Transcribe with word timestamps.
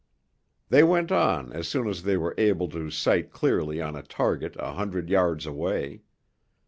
They 0.69 0.81
went 0.81 1.11
on 1.11 1.53
as 1.53 1.67
soon 1.67 1.87
as 1.87 2.01
they 2.01 2.17
were 2.17 2.33
able 2.39 2.67
to 2.69 2.89
sight 2.89 3.29
clearly 3.31 3.79
on 3.79 3.95
a 3.95 4.01
target 4.01 4.55
a 4.57 4.73
hundred 4.73 5.11
yards 5.11 5.45
away. 5.45 6.01